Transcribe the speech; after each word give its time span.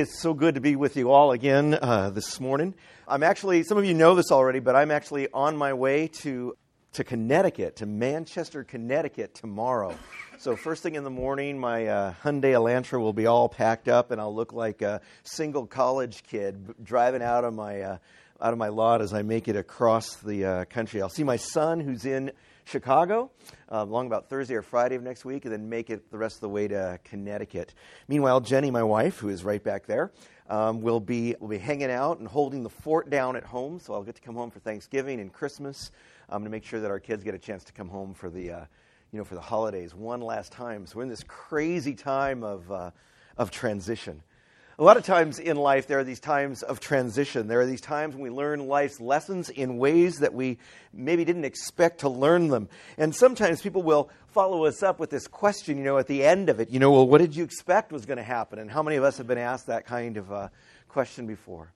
It's 0.00 0.22
so 0.22 0.32
good 0.32 0.54
to 0.54 0.60
be 0.60 0.76
with 0.76 0.96
you 0.96 1.10
all 1.10 1.32
again 1.32 1.76
uh, 1.82 2.10
this 2.10 2.38
morning. 2.38 2.72
I'm 3.08 3.24
actually, 3.24 3.64
some 3.64 3.78
of 3.78 3.84
you 3.84 3.94
know 3.94 4.14
this 4.14 4.30
already, 4.30 4.60
but 4.60 4.76
I'm 4.76 4.92
actually 4.92 5.26
on 5.32 5.56
my 5.56 5.72
way 5.72 6.06
to, 6.22 6.56
to 6.92 7.02
Connecticut, 7.02 7.74
to 7.78 7.86
Manchester, 7.86 8.62
Connecticut 8.62 9.34
tomorrow. 9.34 9.98
So, 10.38 10.54
first 10.54 10.84
thing 10.84 10.94
in 10.94 11.02
the 11.02 11.10
morning, 11.10 11.58
my 11.58 11.88
uh, 11.88 12.14
Hyundai 12.22 12.52
Elantra 12.52 13.00
will 13.00 13.12
be 13.12 13.26
all 13.26 13.48
packed 13.48 13.88
up, 13.88 14.12
and 14.12 14.20
I'll 14.20 14.32
look 14.32 14.52
like 14.52 14.82
a 14.82 15.00
single 15.24 15.66
college 15.66 16.22
kid 16.22 16.76
driving 16.84 17.20
out 17.20 17.42
of 17.42 17.52
my, 17.52 17.80
uh, 17.80 17.98
out 18.40 18.52
of 18.52 18.58
my 18.60 18.68
lot 18.68 19.02
as 19.02 19.12
I 19.12 19.22
make 19.22 19.48
it 19.48 19.56
across 19.56 20.14
the 20.14 20.44
uh, 20.44 20.64
country. 20.66 21.02
I'll 21.02 21.08
see 21.08 21.24
my 21.24 21.38
son, 21.38 21.80
who's 21.80 22.04
in 22.04 22.30
Chicago 22.68 23.30
uh, 23.72 23.78
along 23.78 24.06
about 24.06 24.28
Thursday 24.28 24.54
or 24.54 24.62
Friday 24.62 24.94
of 24.94 25.02
next 25.02 25.24
week, 25.24 25.44
and 25.44 25.52
then 25.52 25.68
make 25.68 25.88
it 25.88 26.10
the 26.10 26.18
rest 26.18 26.36
of 26.36 26.40
the 26.42 26.48
way 26.48 26.68
to 26.68 27.00
Connecticut. 27.02 27.74
Meanwhile, 28.08 28.42
Jenny, 28.42 28.70
my 28.70 28.82
wife, 28.82 29.18
who 29.18 29.30
is 29.30 29.42
right 29.42 29.62
back 29.62 29.86
there, 29.86 30.12
um, 30.48 30.80
will 30.80 31.00
be 31.00 31.34
will 31.40 31.48
be 31.48 31.58
hanging 31.58 31.90
out 31.90 32.18
and 32.18 32.28
holding 32.28 32.62
the 32.62 32.70
fort 32.70 33.08
down 33.10 33.36
at 33.36 33.44
home. 33.44 33.80
So 33.80 33.94
I'll 33.94 34.02
get 34.02 34.14
to 34.16 34.22
come 34.22 34.34
home 34.34 34.50
for 34.50 34.60
Thanksgiving 34.60 35.20
and 35.20 35.32
Christmas 35.32 35.90
um, 36.28 36.44
to 36.44 36.50
make 36.50 36.64
sure 36.64 36.80
that 36.80 36.90
our 36.90 37.00
kids 37.00 37.24
get 37.24 37.34
a 37.34 37.38
chance 37.38 37.64
to 37.64 37.72
come 37.72 37.88
home 37.88 38.12
for 38.12 38.28
the 38.28 38.50
uh, 38.50 38.64
you 39.12 39.18
know 39.18 39.24
for 39.24 39.34
the 39.34 39.40
holidays 39.40 39.94
one 39.94 40.20
last 40.20 40.52
time. 40.52 40.86
So 40.86 40.96
we're 40.96 41.04
in 41.04 41.08
this 41.08 41.24
crazy 41.26 41.94
time 41.94 42.42
of 42.42 42.70
uh, 42.70 42.90
of 43.38 43.50
transition. 43.50 44.22
A 44.80 44.84
lot 44.84 44.96
of 44.96 45.02
times 45.04 45.40
in 45.40 45.56
life, 45.56 45.88
there 45.88 45.98
are 45.98 46.04
these 46.04 46.20
times 46.20 46.62
of 46.62 46.78
transition. 46.78 47.48
There 47.48 47.58
are 47.58 47.66
these 47.66 47.80
times 47.80 48.14
when 48.14 48.22
we 48.22 48.30
learn 48.30 48.68
life's 48.68 49.00
lessons 49.00 49.50
in 49.50 49.76
ways 49.76 50.18
that 50.20 50.32
we 50.32 50.58
maybe 50.92 51.24
didn't 51.24 51.46
expect 51.46 52.00
to 52.00 52.08
learn 52.08 52.46
them. 52.46 52.68
And 52.96 53.12
sometimes 53.12 53.60
people 53.60 53.82
will 53.82 54.08
follow 54.28 54.66
us 54.66 54.84
up 54.84 55.00
with 55.00 55.10
this 55.10 55.26
question, 55.26 55.78
you 55.78 55.84
know, 55.84 55.98
at 55.98 56.06
the 56.06 56.22
end 56.22 56.48
of 56.48 56.60
it, 56.60 56.70
you 56.70 56.78
know, 56.78 56.92
well, 56.92 57.08
what 57.08 57.20
did 57.20 57.34
you 57.34 57.42
expect 57.42 57.90
was 57.90 58.06
going 58.06 58.18
to 58.18 58.22
happen? 58.22 58.60
And 58.60 58.70
how 58.70 58.84
many 58.84 58.94
of 58.94 59.02
us 59.02 59.18
have 59.18 59.26
been 59.26 59.36
asked 59.36 59.66
that 59.66 59.84
kind 59.84 60.16
of 60.16 60.30
uh, 60.30 60.48
question 60.86 61.26
before? 61.26 61.72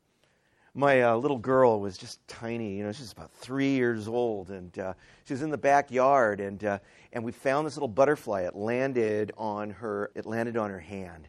My 0.73 1.03
uh, 1.03 1.16
little 1.16 1.39
girl 1.39 1.80
was 1.80 1.98
just 1.98 2.25
tiny, 2.28 2.77
you 2.77 2.84
know, 2.84 2.92
she's 2.92 3.11
about 3.11 3.33
three 3.33 3.72
years 3.72 4.06
old, 4.06 4.50
and 4.50 4.78
uh, 4.78 4.94
she 5.25 5.34
was 5.34 5.42
in 5.42 5.50
the 5.50 5.59
backyard, 5.59 6.39
and, 6.39 6.62
uh, 6.62 6.78
and 7.12 7.25
we 7.25 7.33
found 7.33 7.66
this 7.66 7.75
little 7.75 7.89
butterfly. 7.89 8.42
It 8.42 8.55
landed 8.55 9.33
on 9.37 9.70
her, 9.70 10.12
it 10.14 10.25
landed 10.25 10.56
on 10.56 10.70
her 10.70 10.78
hand 10.78 11.27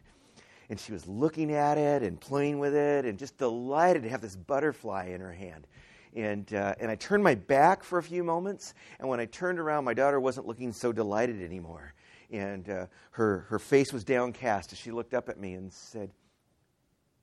and 0.70 0.78
she 0.78 0.92
was 0.92 1.06
looking 1.06 1.52
at 1.52 1.78
it 1.78 2.02
and 2.02 2.20
playing 2.20 2.58
with 2.58 2.74
it 2.74 3.04
and 3.04 3.18
just 3.18 3.36
delighted 3.38 4.02
to 4.02 4.08
have 4.08 4.20
this 4.20 4.36
butterfly 4.36 5.06
in 5.06 5.20
her 5.20 5.32
hand. 5.32 5.66
And, 6.14 6.52
uh, 6.54 6.74
and 6.78 6.90
I 6.90 6.94
turned 6.94 7.24
my 7.24 7.34
back 7.34 7.82
for 7.82 7.98
a 7.98 8.02
few 8.02 8.22
moments, 8.22 8.74
and 9.00 9.08
when 9.08 9.18
I 9.18 9.26
turned 9.26 9.58
around, 9.58 9.84
my 9.84 9.94
daughter 9.94 10.20
wasn't 10.20 10.46
looking 10.46 10.72
so 10.72 10.92
delighted 10.92 11.42
anymore. 11.42 11.94
And 12.30 12.68
uh, 12.68 12.86
her, 13.12 13.40
her 13.48 13.58
face 13.58 13.92
was 13.92 14.04
downcast 14.04 14.72
as 14.72 14.78
she 14.78 14.92
looked 14.92 15.12
up 15.12 15.28
at 15.28 15.38
me 15.38 15.54
and 15.54 15.72
said, 15.72 16.10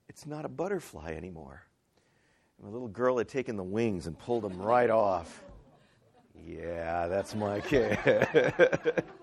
It's 0.08 0.26
not 0.26 0.44
a 0.44 0.48
butterfly 0.48 1.14
anymore. 1.14 1.66
And 2.58 2.66
my 2.66 2.72
little 2.72 2.88
girl 2.88 3.18
had 3.18 3.28
taken 3.28 3.56
the 3.56 3.64
wings 3.64 4.06
and 4.06 4.18
pulled 4.18 4.44
them 4.44 4.60
right 4.60 4.90
off. 4.90 5.42
Yeah, 6.46 7.06
that's 7.08 7.34
my 7.34 7.60
kid. 7.60 7.98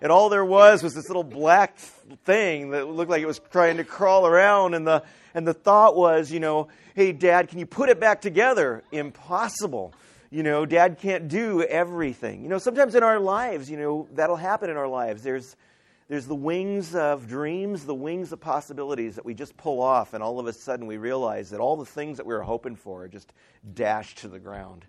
and 0.00 0.10
all 0.10 0.28
there 0.28 0.44
was 0.44 0.82
was 0.82 0.94
this 0.94 1.08
little 1.08 1.24
black 1.24 1.78
thing 2.24 2.70
that 2.70 2.88
looked 2.88 3.10
like 3.10 3.22
it 3.22 3.26
was 3.26 3.40
trying 3.50 3.76
to 3.76 3.84
crawl 3.84 4.26
around. 4.26 4.74
And 4.74 4.86
the 4.86 5.02
and 5.34 5.46
the 5.46 5.54
thought 5.54 5.96
was 5.96 6.30
you 6.30 6.40
know 6.40 6.68
hey 6.94 7.12
dad 7.12 7.48
can 7.48 7.58
you 7.58 7.66
put 7.66 7.88
it 7.88 8.00
back 8.00 8.20
together? 8.20 8.82
Impossible. 8.92 9.94
You 10.30 10.42
know 10.42 10.66
dad 10.66 10.98
can't 10.98 11.28
do 11.28 11.62
everything. 11.62 12.42
You 12.42 12.48
know 12.48 12.58
sometimes 12.58 12.94
in 12.94 13.02
our 13.02 13.20
lives 13.20 13.70
you 13.70 13.76
know 13.76 14.08
that'll 14.12 14.36
happen 14.36 14.70
in 14.70 14.76
our 14.76 14.88
lives. 14.88 15.22
There's 15.22 15.56
there's 16.08 16.26
the 16.26 16.34
wings 16.34 16.94
of 16.94 17.28
dreams 17.28 17.84
the 17.84 17.94
wings 17.94 18.32
of 18.32 18.40
possibilities 18.40 19.14
that 19.14 19.24
we 19.24 19.34
just 19.34 19.56
pull 19.56 19.80
off. 19.80 20.14
And 20.14 20.22
all 20.22 20.40
of 20.40 20.46
a 20.46 20.52
sudden 20.52 20.86
we 20.86 20.96
realize 20.96 21.50
that 21.50 21.60
all 21.60 21.76
the 21.76 21.86
things 21.86 22.16
that 22.16 22.26
we 22.26 22.34
were 22.34 22.42
hoping 22.42 22.76
for 22.76 23.04
are 23.04 23.08
just 23.08 23.32
dashed 23.74 24.18
to 24.18 24.28
the 24.28 24.38
ground 24.38 24.84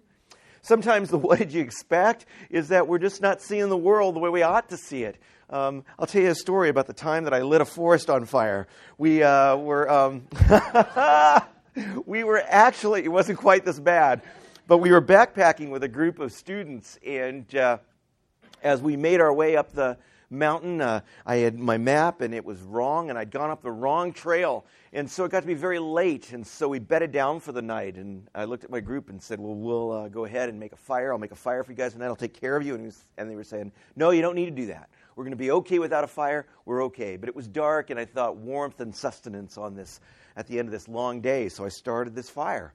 Sometimes 0.63 1.09
the 1.09 1.17
what 1.19 1.37
did 1.37 1.53
you 1.53 1.61
expect 1.61 2.25
is 2.49 2.69
that 2.69 2.87
we're 2.87 2.97
just 2.97 3.21
not 3.21 3.41
seeing 3.41 3.69
the 3.69 3.77
world 3.77 4.15
the 4.15 4.19
way 4.19 4.29
we 4.29 4.41
ought 4.41 4.69
to 4.69 4.77
see 4.77 5.03
it. 5.03 5.17
Um, 5.49 5.83
I'll 5.99 6.07
tell 6.07 6.23
you 6.23 6.31
a 6.31 6.35
story 6.35 6.69
about 6.69 6.87
the 6.87 6.93
time 6.93 7.25
that 7.25 7.33
I 7.33 7.41
lit 7.43 7.61
a 7.61 7.65
forest 7.65 8.09
on 8.09 8.25
fire. 8.25 8.67
We 8.97 9.21
uh, 9.21 9.57
were 9.57 9.87
um, 9.91 10.23
we 12.05 12.23
were 12.23 12.41
actually 12.47 13.03
it 13.03 13.09
wasn't 13.09 13.37
quite 13.37 13.65
this 13.65 13.79
bad, 13.79 14.23
but 14.65 14.77
we 14.77 14.91
were 14.91 15.01
backpacking 15.01 15.69
with 15.69 15.83
a 15.83 15.87
group 15.87 16.17
of 16.17 16.31
students, 16.31 16.97
and 17.05 17.53
uh, 17.55 17.77
as 18.63 18.81
we 18.81 18.95
made 18.95 19.19
our 19.19 19.33
way 19.33 19.57
up 19.57 19.73
the 19.73 19.97
mountain. 20.33 20.81
Uh, 20.81 21.01
I 21.25 21.37
had 21.37 21.57
my 21.57 21.77
map 21.77 22.21
and 22.21 22.33
it 22.33 22.43
was 22.43 22.61
wrong, 22.61 23.09
and 23.09 23.17
I'd 23.17 23.31
gone 23.31 23.49
up 23.49 23.61
the 23.61 23.71
wrong 23.71 24.11
trail. 24.11 24.65
And 24.91 25.09
so 25.09 25.25
it 25.25 25.31
got 25.31 25.41
to 25.41 25.47
be 25.47 25.53
very 25.53 25.79
late, 25.79 26.33
and 26.33 26.45
so 26.45 26.67
we 26.67 26.79
bedded 26.79 27.11
down 27.11 27.39
for 27.39 27.51
the 27.51 27.61
night. 27.61 27.95
And 27.95 28.27
I 28.35 28.43
looked 28.45 28.63
at 28.63 28.69
my 28.69 28.79
group 28.79 29.09
and 29.09 29.21
said, 29.21 29.39
Well, 29.39 29.55
we'll 29.55 29.91
uh, 29.91 30.09
go 30.09 30.25
ahead 30.25 30.49
and 30.49 30.59
make 30.59 30.73
a 30.73 30.77
fire. 30.77 31.11
I'll 31.11 31.19
make 31.19 31.31
a 31.31 31.35
fire 31.35 31.63
for 31.63 31.71
you 31.71 31.77
guys, 31.77 31.93
then 31.93 32.03
I'll 32.03 32.15
take 32.15 32.39
care 32.39 32.55
of 32.55 32.65
you. 32.65 32.75
And, 32.75 32.85
was, 32.85 33.05
and 33.17 33.29
they 33.29 33.35
were 33.35 33.43
saying, 33.43 33.71
No, 33.95 34.11
you 34.11 34.21
don't 34.21 34.35
need 34.35 34.45
to 34.45 34.51
do 34.51 34.67
that. 34.67 34.89
We're 35.15 35.23
going 35.23 35.31
to 35.31 35.37
be 35.37 35.51
okay 35.51 35.79
without 35.79 36.03
a 36.03 36.07
fire. 36.07 36.47
We're 36.65 36.83
okay. 36.85 37.17
But 37.17 37.29
it 37.29 37.35
was 37.35 37.47
dark, 37.47 37.89
and 37.89 37.99
I 37.99 38.05
thought 38.05 38.35
warmth 38.37 38.81
and 38.81 38.93
sustenance 38.95 39.57
on 39.57 39.75
this 39.75 39.99
at 40.35 40.47
the 40.47 40.59
end 40.59 40.67
of 40.67 40.71
this 40.71 40.87
long 40.87 41.21
day. 41.21 41.49
So 41.49 41.65
I 41.65 41.69
started 41.69 42.15
this 42.15 42.29
fire 42.29 42.73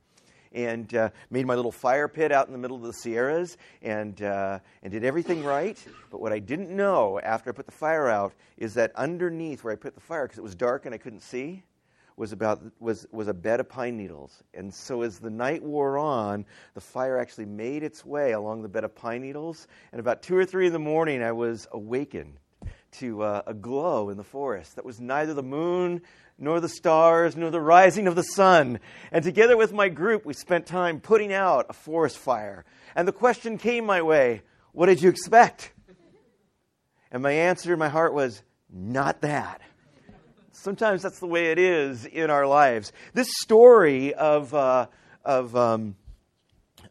and 0.52 0.94
uh, 0.94 1.10
made 1.30 1.46
my 1.46 1.54
little 1.54 1.72
fire 1.72 2.08
pit 2.08 2.32
out 2.32 2.46
in 2.46 2.52
the 2.52 2.58
middle 2.58 2.76
of 2.76 2.82
the 2.82 2.92
Sierras 2.92 3.56
and, 3.82 4.22
uh, 4.22 4.58
and 4.82 4.92
did 4.92 5.04
everything 5.04 5.44
right. 5.44 5.82
But 6.10 6.20
what 6.20 6.32
I 6.32 6.38
didn't 6.38 6.70
know 6.70 7.20
after 7.20 7.50
I 7.50 7.52
put 7.52 7.66
the 7.66 7.72
fire 7.72 8.08
out 8.08 8.32
is 8.56 8.74
that 8.74 8.92
underneath 8.96 9.64
where 9.64 9.72
I 9.72 9.76
put 9.76 9.94
the 9.94 10.00
fire, 10.00 10.24
because 10.24 10.38
it 10.38 10.42
was 10.42 10.54
dark 10.54 10.86
and 10.86 10.94
I 10.94 10.98
couldn't 10.98 11.20
see, 11.20 11.62
was, 12.18 12.32
about, 12.32 12.60
was, 12.80 13.06
was 13.12 13.28
a 13.28 13.34
bed 13.34 13.60
of 13.60 13.68
pine 13.68 13.96
needles. 13.96 14.42
And 14.52 14.72
so 14.74 15.02
as 15.02 15.18
the 15.18 15.30
night 15.30 15.62
wore 15.62 15.98
on, 15.98 16.44
the 16.74 16.80
fire 16.80 17.18
actually 17.18 17.46
made 17.46 17.82
its 17.82 18.04
way 18.04 18.32
along 18.32 18.62
the 18.62 18.68
bed 18.68 18.84
of 18.84 18.94
pine 18.94 19.22
needles. 19.22 19.68
And 19.92 20.00
about 20.00 20.22
2 20.22 20.36
or 20.36 20.44
3 20.44 20.66
in 20.66 20.72
the 20.72 20.78
morning, 20.78 21.22
I 21.22 21.32
was 21.32 21.68
awakened 21.72 22.38
to 22.90 23.22
uh, 23.22 23.42
a 23.46 23.54
glow 23.54 24.10
in 24.10 24.16
the 24.16 24.24
forest 24.24 24.76
that 24.76 24.84
was 24.84 25.00
neither 25.00 25.34
the 25.34 25.42
moon 25.42 26.02
nor 26.38 26.60
the 26.60 26.68
stars, 26.68 27.36
nor 27.36 27.50
the 27.50 27.60
rising 27.60 28.06
of 28.06 28.14
the 28.14 28.22
sun. 28.22 28.78
And 29.10 29.24
together 29.24 29.56
with 29.56 29.72
my 29.72 29.88
group, 29.88 30.24
we 30.24 30.34
spent 30.34 30.66
time 30.66 31.00
putting 31.00 31.32
out 31.32 31.66
a 31.68 31.72
forest 31.72 32.16
fire. 32.16 32.64
And 32.94 33.08
the 33.08 33.12
question 33.12 33.58
came 33.58 33.84
my 33.84 34.02
way 34.02 34.42
What 34.72 34.86
did 34.86 35.02
you 35.02 35.08
expect? 35.08 35.72
And 37.10 37.22
my 37.22 37.32
answer 37.32 37.72
in 37.72 37.78
my 37.78 37.88
heart 37.88 38.14
was, 38.14 38.42
Not 38.70 39.22
that. 39.22 39.60
Sometimes 40.52 41.02
that's 41.02 41.20
the 41.20 41.26
way 41.26 41.52
it 41.52 41.58
is 41.58 42.04
in 42.04 42.30
our 42.30 42.46
lives. 42.46 42.92
This 43.14 43.28
story 43.40 44.12
of, 44.14 44.52
uh, 44.52 44.88
of, 45.24 45.54
um, 45.54 45.94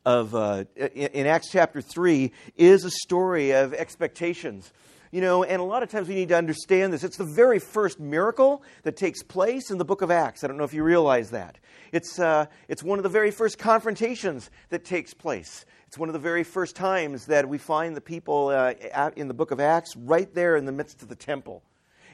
of 0.05 0.33
uh, 0.33 0.63
in 0.75 1.27
Acts 1.27 1.49
chapter 1.51 1.81
3 1.81 2.31
is 2.55 2.85
a 2.85 2.89
story 2.89 3.51
of 3.51 3.73
expectations. 3.73 4.71
You 5.11 5.21
know, 5.21 5.43
and 5.43 5.61
a 5.61 5.63
lot 5.63 5.83
of 5.83 5.89
times 5.89 6.09
we 6.09 6.15
need 6.15 6.29
to 6.29 6.35
understand 6.35 6.91
this. 6.91 7.03
It's 7.03 7.17
the 7.17 7.23
very 7.23 7.59
first 7.59 7.99
miracle 7.99 8.61
that 8.83 8.97
takes 8.97 9.23
place 9.23 9.71
in 9.71 9.77
the 9.77 9.85
book 9.85 10.01
of 10.01 10.11
Acts. 10.11 10.43
I 10.43 10.47
don't 10.47 10.57
know 10.57 10.65
if 10.65 10.73
you 10.73 10.83
realize 10.83 11.31
that. 11.31 11.57
It's, 11.93 12.19
uh, 12.19 12.47
it's 12.67 12.83
one 12.83 12.99
of 12.99 13.03
the 13.03 13.09
very 13.09 13.31
first 13.31 13.57
confrontations 13.57 14.49
that 14.69 14.83
takes 14.83 15.13
place. 15.13 15.65
It's 15.87 15.97
one 15.97 16.09
of 16.09 16.13
the 16.13 16.19
very 16.19 16.43
first 16.43 16.75
times 16.75 17.27
that 17.27 17.47
we 17.47 17.57
find 17.57 17.95
the 17.95 18.01
people 18.01 18.49
uh, 18.49 18.73
in 19.15 19.29
the 19.29 19.33
book 19.33 19.51
of 19.51 19.61
Acts 19.61 19.95
right 19.95 20.33
there 20.33 20.57
in 20.57 20.65
the 20.65 20.73
midst 20.73 21.01
of 21.01 21.07
the 21.07 21.15
temple. 21.15 21.63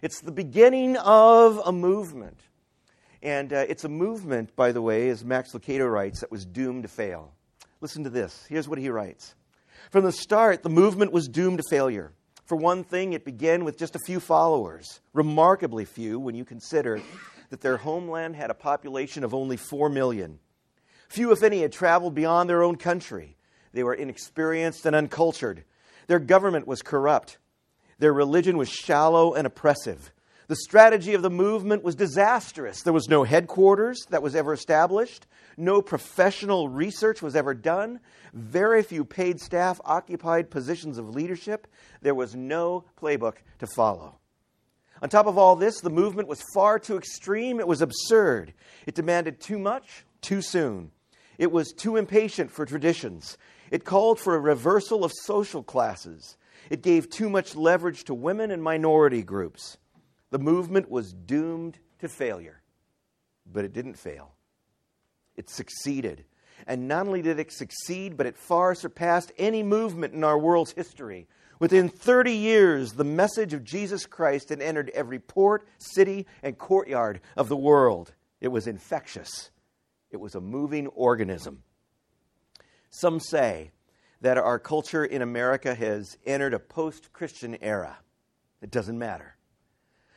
It's 0.04 0.22
the 0.22 0.32
beginning 0.32 0.98
of 0.98 1.60
a 1.66 1.72
movement. 1.72 2.40
And 3.24 3.54
uh, 3.54 3.66
it's 3.70 3.86
a 3.86 3.90
movement, 3.90 4.56
by 4.56 4.74
the 4.74 4.82
way, 4.82 5.10
as 5.10 5.24
Max 5.24 5.54
Lucado 5.54 5.92
writes, 5.92 6.20
that 6.20 6.30
was 6.30 6.46
doomed 6.46 6.84
to 6.84 6.90
fail. 6.90 7.34
Listen 7.80 8.04
to 8.04 8.10
this. 8.10 8.46
Here's 8.50 8.68
what 8.68 8.78
he 8.78 8.90
writes 8.90 9.34
From 9.90 10.04
the 10.04 10.12
start, 10.12 10.62
the 10.62 10.70
movement 10.70 11.12
was 11.12 11.28
doomed 11.28 11.58
to 11.58 11.64
failure. 11.70 12.12
For 12.46 12.58
one 12.58 12.84
thing, 12.84 13.14
it 13.14 13.24
began 13.24 13.64
with 13.64 13.78
just 13.78 13.96
a 13.96 14.06
few 14.06 14.20
followers, 14.20 15.00
remarkably 15.14 15.86
few 15.86 16.20
when 16.20 16.36
you 16.36 16.44
consider 16.44 17.02
that 17.50 17.62
their 17.62 17.78
homeland 17.78 18.36
had 18.36 18.50
a 18.50 18.56
population 18.56 19.24
of 19.24 19.34
only 19.34 19.56
4 19.56 19.90
million. 19.90 20.40
Few, 21.08 21.32
if 21.32 21.42
any, 21.42 21.62
had 21.62 21.72
traveled 21.72 22.16
beyond 22.16 22.50
their 22.50 22.64
own 22.64 22.76
country. 22.76 23.38
They 23.72 23.84
were 23.84 23.94
inexperienced 23.94 24.86
and 24.86 24.96
uncultured. 24.96 25.64
Their 26.08 26.20
government 26.20 26.68
was 26.68 26.82
corrupt. 26.82 27.38
Their 28.00 28.14
religion 28.14 28.58
was 28.58 28.70
shallow 28.70 29.34
and 29.34 29.48
oppressive. 29.48 30.12
The 30.54 30.58
strategy 30.58 31.16
of 31.16 31.24
the 31.24 31.32
movement 31.32 31.84
was 31.84 31.96
disastrous. 31.96 32.84
There 32.84 32.94
was 32.94 33.10
no 33.10 33.24
headquarters 33.24 34.06
that 34.12 34.22
was 34.22 34.36
ever 34.36 34.54
established. 34.54 35.26
No 35.58 35.82
professional 35.82 36.70
research 36.70 37.24
was 37.24 37.36
ever 37.36 37.56
done. 37.56 38.00
Very 38.34 38.84
few 38.84 39.04
paid 39.04 39.42
staff 39.42 39.82
occupied 39.84 40.52
positions 40.52 41.00
of 41.00 41.10
leadership. 41.10 41.66
There 42.04 42.14
was 42.14 42.36
no 42.36 42.86
playbook 43.02 43.38
to 43.58 43.66
follow. 43.66 44.20
On 45.02 45.10
top 45.10 45.26
of 45.26 45.40
all 45.40 45.56
this, 45.56 45.82
the 45.82 45.90
movement 45.90 46.28
was 46.28 46.44
far 46.54 46.78
too 46.78 46.98
extreme. 46.98 47.60
It 47.60 47.68
was 47.68 47.82
absurd. 47.82 48.54
It 48.86 48.94
demanded 48.94 49.42
too 49.42 49.58
much, 49.58 50.06
too 50.22 50.44
soon. 50.44 50.92
It 51.40 51.52
was 51.52 51.74
too 51.74 51.96
impatient 51.96 52.52
for 52.52 52.68
traditions. 52.68 53.40
It 53.72 53.86
called 53.86 54.20
for 54.20 54.36
a 54.36 54.40
reversal 54.40 55.04
of 55.04 55.14
social 55.24 55.64
classes. 55.64 56.38
It 56.70 56.84
gave 56.84 57.10
too 57.10 57.28
much 57.28 57.56
leverage 57.56 58.04
to 58.04 58.14
women 58.14 58.52
and 58.52 58.62
minority 58.62 59.24
groups. 59.24 59.80
The 60.34 60.40
movement 60.40 60.90
was 60.90 61.14
doomed 61.14 61.78
to 62.00 62.10
failure. 62.10 62.64
But 63.46 63.66
it 63.66 63.72
didn't 63.72 64.00
fail, 64.00 64.34
it 65.36 65.48
succeeded. 65.48 66.26
And 66.66 66.88
not 66.88 67.06
only 67.06 67.22
did 67.22 67.38
it 67.38 67.52
succeed, 67.52 68.18
but 68.18 68.26
it 68.26 68.36
far 68.36 68.74
surpassed 68.74 69.32
any 69.38 69.62
movement 69.62 70.16
in 70.16 70.24
our 70.24 70.40
world's 70.40 70.72
history. 70.72 71.28
Within 71.60 71.88
30 71.88 72.32
years, 72.32 72.94
the 72.94 73.04
message 73.04 73.54
of 73.54 73.64
Jesus 73.64 74.08
Christ 74.08 74.50
had 74.50 74.60
entered 74.60 74.90
every 74.96 75.20
port, 75.20 75.68
city, 75.78 76.26
and 76.42 76.58
courtyard 76.58 77.22
of 77.38 77.48
the 77.48 77.56
world. 77.56 78.16
It 78.42 78.48
was 78.48 78.66
infectious, 78.66 79.52
it 80.10 80.20
was 80.20 80.34
a 80.34 80.42
moving 80.42 80.88
organism. 80.88 81.62
Some 82.90 83.20
say 83.20 83.70
that 84.22 84.40
our 84.40 84.58
culture 84.58 85.06
in 85.06 85.22
America 85.22 85.76
has 85.76 86.18
entered 86.26 86.56
a 86.56 86.60
post 86.60 87.14
Christian 87.14 87.56
era. 87.62 88.00
It 88.64 88.72
doesn't 88.72 88.98
matter. 88.98 89.36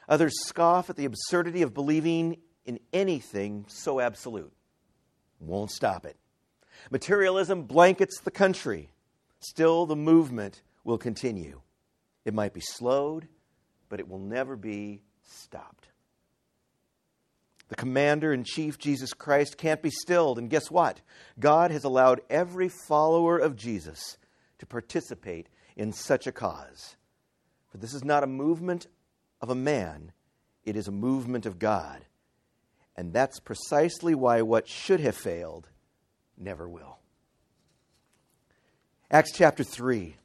Others 0.08 0.34
scoff 0.46 0.88
at 0.90 0.96
the 0.96 1.04
absurdity 1.04 1.62
of 1.62 1.74
believing 1.74 2.38
in 2.64 2.78
anything 2.92 3.64
so 3.68 4.00
absolute. 4.00 4.52
Won't 5.40 5.70
stop 5.70 6.04
it. 6.04 6.16
Materialism 6.90 7.62
blankets 7.62 8.20
the 8.20 8.30
country. 8.30 8.90
Still, 9.40 9.86
the 9.86 9.96
movement 9.96 10.62
will 10.84 10.98
continue. 10.98 11.60
It 12.24 12.34
might 12.34 12.54
be 12.54 12.60
slowed, 12.60 13.28
but 13.88 14.00
it 14.00 14.08
will 14.08 14.18
never 14.18 14.56
be 14.56 15.02
stopped. 15.24 15.88
The 17.68 17.74
commander 17.74 18.32
in 18.32 18.44
chief, 18.44 18.78
Jesus 18.78 19.12
Christ, 19.12 19.58
can't 19.58 19.82
be 19.82 19.90
stilled. 19.90 20.38
And 20.38 20.48
guess 20.48 20.70
what? 20.70 21.00
God 21.38 21.72
has 21.72 21.84
allowed 21.84 22.20
every 22.30 22.68
follower 22.68 23.38
of 23.38 23.56
Jesus 23.56 24.18
to 24.58 24.66
participate 24.66 25.48
in 25.76 25.92
such 25.92 26.26
a 26.26 26.32
cause. 26.32 26.96
For 27.70 27.78
this 27.78 27.92
is 27.92 28.04
not 28.04 28.22
a 28.22 28.28
movement 28.28 28.86
of 29.40 29.50
a 29.50 29.54
man, 29.54 30.12
it 30.64 30.76
is 30.76 30.88
a 30.88 30.92
movement 30.92 31.46
of 31.46 31.58
God. 31.58 32.04
And 32.96 33.12
that's 33.12 33.40
precisely 33.40 34.14
why 34.14 34.42
what 34.42 34.68
should 34.68 35.00
have 35.00 35.16
failed 35.16 35.68
never 36.38 36.68
will. 36.68 36.98
Acts 39.10 39.32
chapter 39.32 39.62
3. 39.62 40.16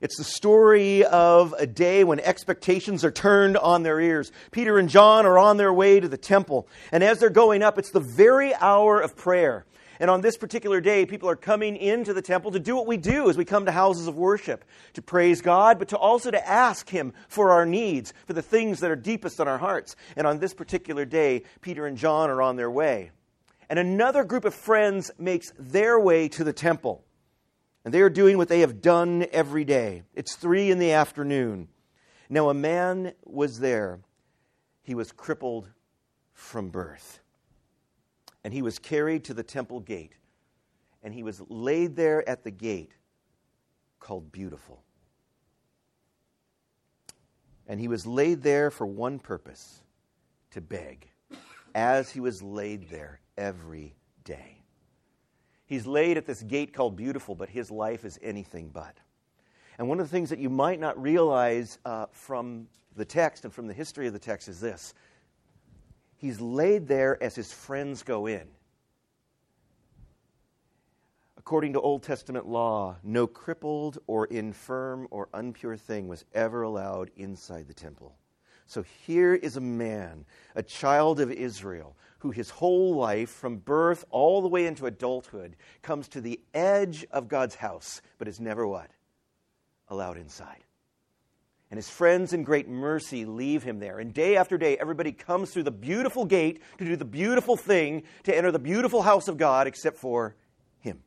It's 0.00 0.16
the 0.16 0.24
story 0.24 1.04
of 1.04 1.54
a 1.58 1.66
day 1.66 2.02
when 2.02 2.18
expectations 2.18 3.04
are 3.04 3.12
turned 3.12 3.56
on 3.56 3.84
their 3.84 4.00
ears. 4.00 4.32
Peter 4.50 4.76
and 4.76 4.88
John 4.88 5.26
are 5.26 5.38
on 5.38 5.58
their 5.58 5.72
way 5.72 6.00
to 6.00 6.08
the 6.08 6.16
temple. 6.16 6.66
And 6.90 7.04
as 7.04 7.20
they're 7.20 7.30
going 7.30 7.62
up, 7.62 7.78
it's 7.78 7.92
the 7.92 8.00
very 8.00 8.52
hour 8.54 9.00
of 9.00 9.16
prayer. 9.16 9.64
And 10.02 10.10
on 10.10 10.20
this 10.20 10.36
particular 10.36 10.80
day, 10.80 11.06
people 11.06 11.30
are 11.30 11.36
coming 11.36 11.76
into 11.76 12.12
the 12.12 12.22
temple 12.22 12.50
to 12.50 12.58
do 12.58 12.74
what 12.74 12.88
we 12.88 12.96
do 12.96 13.30
as 13.30 13.36
we 13.36 13.44
come 13.44 13.66
to 13.66 13.70
houses 13.70 14.08
of 14.08 14.16
worship 14.16 14.64
to 14.94 15.00
praise 15.00 15.40
God, 15.40 15.78
but 15.78 15.90
to 15.90 15.96
also 15.96 16.28
to 16.28 16.48
ask 16.48 16.88
Him 16.88 17.12
for 17.28 17.52
our 17.52 17.64
needs, 17.64 18.12
for 18.26 18.32
the 18.32 18.42
things 18.42 18.80
that 18.80 18.90
are 18.90 18.96
deepest 18.96 19.40
on 19.40 19.46
our 19.46 19.58
hearts. 19.58 19.94
And 20.16 20.26
on 20.26 20.40
this 20.40 20.54
particular 20.54 21.04
day, 21.04 21.44
Peter 21.60 21.86
and 21.86 21.96
John 21.96 22.30
are 22.30 22.42
on 22.42 22.56
their 22.56 22.68
way. 22.68 23.12
And 23.70 23.78
another 23.78 24.24
group 24.24 24.44
of 24.44 24.54
friends 24.54 25.12
makes 25.20 25.52
their 25.56 26.00
way 26.00 26.26
to 26.30 26.42
the 26.42 26.52
temple. 26.52 27.04
And 27.84 27.94
they 27.94 28.00
are 28.00 28.10
doing 28.10 28.38
what 28.38 28.48
they 28.48 28.58
have 28.60 28.82
done 28.82 29.26
every 29.30 29.64
day. 29.64 30.02
It's 30.16 30.34
three 30.34 30.72
in 30.72 30.80
the 30.80 30.90
afternoon. 30.90 31.68
Now, 32.28 32.48
a 32.48 32.54
man 32.54 33.12
was 33.24 33.60
there. 33.60 34.00
He 34.82 34.96
was 34.96 35.12
crippled 35.12 35.70
from 36.34 36.70
birth. 36.70 37.21
And 38.44 38.52
he 38.52 38.62
was 38.62 38.78
carried 38.78 39.24
to 39.24 39.34
the 39.34 39.42
temple 39.42 39.80
gate. 39.80 40.14
And 41.02 41.14
he 41.14 41.22
was 41.22 41.42
laid 41.48 41.96
there 41.96 42.28
at 42.28 42.44
the 42.44 42.50
gate 42.50 42.92
called 43.98 44.32
Beautiful. 44.32 44.82
And 47.66 47.80
he 47.80 47.88
was 47.88 48.06
laid 48.06 48.42
there 48.42 48.70
for 48.70 48.86
one 48.86 49.18
purpose 49.18 49.82
to 50.50 50.60
beg, 50.60 51.08
as 51.74 52.10
he 52.10 52.20
was 52.20 52.42
laid 52.42 52.88
there 52.90 53.20
every 53.38 53.94
day. 54.24 54.62
He's 55.66 55.86
laid 55.86 56.18
at 56.18 56.26
this 56.26 56.42
gate 56.42 56.74
called 56.74 56.96
Beautiful, 56.96 57.34
but 57.34 57.48
his 57.48 57.70
life 57.70 58.04
is 58.04 58.18
anything 58.22 58.68
but. 58.68 58.98
And 59.78 59.88
one 59.88 60.00
of 60.00 60.06
the 60.06 60.12
things 60.12 60.28
that 60.30 60.38
you 60.38 60.50
might 60.50 60.78
not 60.78 61.00
realize 61.00 61.78
uh, 61.84 62.06
from 62.12 62.66
the 62.94 63.04
text 63.04 63.44
and 63.44 63.54
from 63.54 63.66
the 63.66 63.72
history 63.72 64.06
of 64.06 64.12
the 64.12 64.18
text 64.18 64.48
is 64.48 64.60
this 64.60 64.92
He's 66.22 66.40
laid 66.40 66.86
there 66.86 67.20
as 67.20 67.34
his 67.34 67.52
friends 67.52 68.04
go 68.04 68.26
in. 68.26 68.46
According 71.36 71.72
to 71.72 71.80
Old 71.80 72.04
Testament 72.04 72.46
law, 72.46 72.96
no 73.02 73.26
crippled 73.26 73.98
or 74.06 74.26
infirm 74.26 75.08
or 75.10 75.26
unpure 75.34 75.76
thing 75.76 76.06
was 76.06 76.24
ever 76.32 76.62
allowed 76.62 77.10
inside 77.16 77.66
the 77.66 77.74
temple. 77.74 78.14
So 78.66 78.84
here 79.04 79.34
is 79.34 79.56
a 79.56 79.60
man, 79.60 80.24
a 80.54 80.62
child 80.62 81.18
of 81.18 81.32
Israel, 81.32 81.96
who 82.20 82.30
his 82.30 82.50
whole 82.50 82.94
life, 82.94 83.30
from 83.30 83.56
birth 83.56 84.04
all 84.10 84.42
the 84.42 84.48
way 84.48 84.66
into 84.66 84.86
adulthood, 84.86 85.56
comes 85.82 86.06
to 86.10 86.20
the 86.20 86.40
edge 86.54 87.04
of 87.10 87.26
God's 87.26 87.56
house, 87.56 88.00
but 88.18 88.28
is 88.28 88.38
never 88.38 88.64
what? 88.64 88.92
Allowed 89.88 90.18
inside. 90.18 90.62
And 91.72 91.78
his 91.78 91.88
friends 91.88 92.34
in 92.34 92.42
great 92.42 92.68
mercy 92.68 93.24
leave 93.24 93.62
him 93.62 93.78
there. 93.78 93.98
And 93.98 94.12
day 94.12 94.36
after 94.36 94.58
day, 94.58 94.76
everybody 94.76 95.10
comes 95.10 95.50
through 95.50 95.62
the 95.62 95.70
beautiful 95.70 96.26
gate 96.26 96.60
to 96.76 96.84
do 96.84 96.96
the 96.96 97.06
beautiful 97.06 97.56
thing, 97.56 98.02
to 98.24 98.36
enter 98.36 98.52
the 98.52 98.58
beautiful 98.58 99.00
house 99.00 99.26
of 99.26 99.38
God, 99.38 99.66
except 99.66 99.96
for 99.96 100.36
him. 100.80 101.02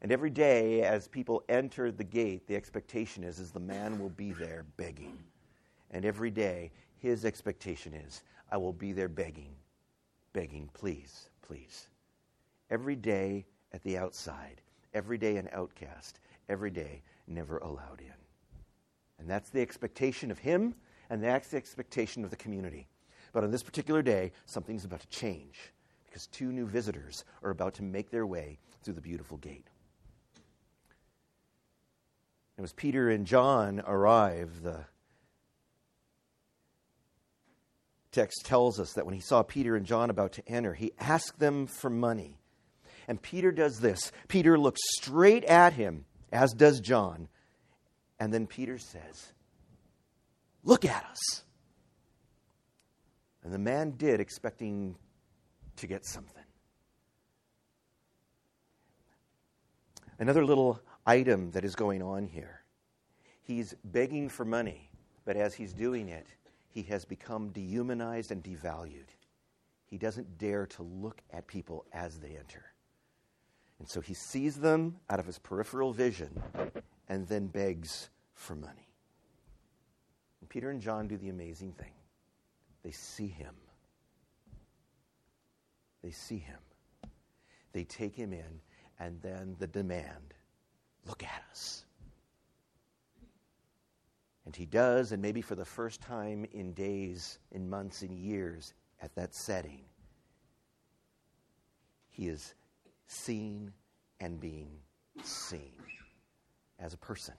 And 0.00 0.10
every 0.10 0.30
day, 0.30 0.82
as 0.82 1.06
people 1.06 1.44
enter 1.48 1.92
the 1.92 2.02
gate, 2.02 2.48
the 2.48 2.56
expectation 2.56 3.22
is, 3.22 3.38
is 3.38 3.52
the 3.52 3.60
man 3.60 4.00
will 4.00 4.10
be 4.10 4.32
there 4.32 4.64
begging. 4.76 5.16
And 5.92 6.04
every 6.04 6.32
day, 6.32 6.72
his 6.98 7.24
expectation 7.24 7.94
is, 7.94 8.24
I 8.50 8.56
will 8.56 8.72
be 8.72 8.92
there 8.92 9.08
begging, 9.08 9.54
begging, 10.32 10.68
please, 10.74 11.28
please. 11.42 11.86
Every 12.68 12.96
day 12.96 13.46
at 13.72 13.84
the 13.84 13.96
outside, 13.96 14.60
every 14.92 15.18
day 15.18 15.36
an 15.36 15.48
outcast, 15.52 16.18
every 16.48 16.72
day 16.72 17.02
never 17.28 17.58
allowed 17.58 18.00
in. 18.00 18.21
And 19.22 19.30
that's 19.30 19.50
the 19.50 19.60
expectation 19.60 20.32
of 20.32 20.40
him, 20.40 20.74
and 21.08 21.22
that's 21.22 21.46
the 21.48 21.56
expectation 21.56 22.24
of 22.24 22.30
the 22.30 22.36
community. 22.36 22.88
But 23.32 23.44
on 23.44 23.52
this 23.52 23.62
particular 23.62 24.02
day, 24.02 24.32
something's 24.46 24.84
about 24.84 24.98
to 25.00 25.08
change 25.08 25.72
because 26.06 26.26
two 26.26 26.50
new 26.50 26.66
visitors 26.66 27.24
are 27.44 27.50
about 27.50 27.74
to 27.74 27.84
make 27.84 28.10
their 28.10 28.26
way 28.26 28.58
through 28.82 28.94
the 28.94 29.00
beautiful 29.00 29.36
gate. 29.36 29.68
And 32.56 32.64
as 32.64 32.72
Peter 32.72 33.10
and 33.10 33.28
John 33.28 33.80
arrive, 33.86 34.60
the 34.64 34.80
text 38.10 38.44
tells 38.44 38.80
us 38.80 38.94
that 38.94 39.06
when 39.06 39.14
he 39.14 39.20
saw 39.20 39.44
Peter 39.44 39.76
and 39.76 39.86
John 39.86 40.10
about 40.10 40.32
to 40.32 40.48
enter, 40.48 40.74
he 40.74 40.92
asked 40.98 41.38
them 41.38 41.68
for 41.68 41.90
money. 41.90 42.40
And 43.06 43.22
Peter 43.22 43.52
does 43.52 43.78
this 43.78 44.10
Peter 44.26 44.58
looks 44.58 44.80
straight 44.96 45.44
at 45.44 45.74
him, 45.74 46.06
as 46.32 46.52
does 46.54 46.80
John. 46.80 47.28
And 48.22 48.32
then 48.32 48.46
Peter 48.46 48.78
says, 48.78 49.32
Look 50.62 50.84
at 50.84 51.04
us. 51.10 51.42
And 53.42 53.52
the 53.52 53.58
man 53.58 53.96
did, 53.96 54.20
expecting 54.20 54.94
to 55.74 55.88
get 55.88 56.06
something. 56.06 56.44
Another 60.20 60.44
little 60.44 60.80
item 61.04 61.50
that 61.50 61.64
is 61.64 61.74
going 61.74 62.00
on 62.00 62.28
here. 62.28 62.62
He's 63.42 63.74
begging 63.82 64.28
for 64.28 64.44
money, 64.44 64.88
but 65.24 65.36
as 65.36 65.52
he's 65.52 65.72
doing 65.72 66.08
it, 66.08 66.28
he 66.68 66.82
has 66.82 67.04
become 67.04 67.48
dehumanized 67.48 68.30
and 68.30 68.40
devalued. 68.40 69.08
He 69.86 69.98
doesn't 69.98 70.38
dare 70.38 70.66
to 70.66 70.84
look 70.84 71.20
at 71.32 71.48
people 71.48 71.86
as 71.92 72.20
they 72.20 72.36
enter. 72.38 72.66
And 73.80 73.88
so 73.88 74.00
he 74.00 74.14
sees 74.14 74.54
them 74.54 74.94
out 75.10 75.18
of 75.18 75.26
his 75.26 75.40
peripheral 75.40 75.92
vision 75.92 76.40
and 77.08 77.26
then 77.26 77.48
begs 77.48 78.10
for 78.34 78.54
money. 78.54 78.88
And 80.40 80.48
Peter 80.48 80.70
and 80.70 80.80
John 80.80 81.06
do 81.08 81.16
the 81.16 81.28
amazing 81.28 81.72
thing 81.72 81.92
they 82.82 82.90
see 82.90 83.28
him. 83.28 83.54
They 86.02 86.10
see 86.10 86.38
him. 86.38 86.58
They 87.72 87.84
take 87.84 88.16
him 88.16 88.32
in, 88.32 88.60
and 88.98 89.20
then 89.22 89.54
the 89.58 89.68
demand 89.68 90.34
look 91.06 91.22
at 91.22 91.44
us. 91.50 91.84
And 94.44 94.54
he 94.54 94.66
does, 94.66 95.12
and 95.12 95.22
maybe 95.22 95.40
for 95.40 95.54
the 95.54 95.64
first 95.64 96.00
time 96.00 96.44
in 96.52 96.72
days, 96.72 97.38
in 97.52 97.70
months, 97.70 98.02
in 98.02 98.16
years, 98.16 98.74
at 99.00 99.14
that 99.14 99.34
setting, 99.34 99.82
he 102.10 102.28
is 102.28 102.54
seen 103.06 103.72
and 104.20 104.40
being 104.40 104.70
seen 105.22 105.72
as 106.78 106.94
a 106.94 106.98
person. 106.98 107.34